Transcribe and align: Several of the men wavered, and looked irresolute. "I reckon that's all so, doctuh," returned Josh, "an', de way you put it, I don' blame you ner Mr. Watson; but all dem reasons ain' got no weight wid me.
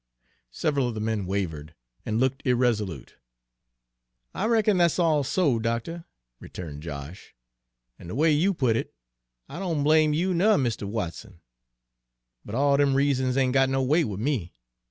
Several 0.49 0.87
of 0.87 0.95
the 0.95 0.99
men 0.99 1.27
wavered, 1.27 1.75
and 2.07 2.19
looked 2.19 2.41
irresolute. 2.43 3.17
"I 4.33 4.47
reckon 4.47 4.77
that's 4.79 4.97
all 4.97 5.23
so, 5.23 5.59
doctuh," 5.59 6.05
returned 6.39 6.81
Josh, 6.81 7.35
"an', 7.99 8.07
de 8.07 8.15
way 8.15 8.31
you 8.31 8.55
put 8.55 8.75
it, 8.75 8.95
I 9.47 9.59
don' 9.59 9.83
blame 9.83 10.11
you 10.11 10.33
ner 10.33 10.55
Mr. 10.57 10.85
Watson; 10.87 11.39
but 12.43 12.55
all 12.55 12.77
dem 12.77 12.95
reasons 12.95 13.37
ain' 13.37 13.51
got 13.51 13.69
no 13.69 13.83
weight 13.83 14.05
wid 14.05 14.19
me. 14.19 14.53